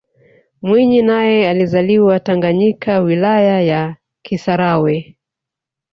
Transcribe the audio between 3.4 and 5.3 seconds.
ya kisarawe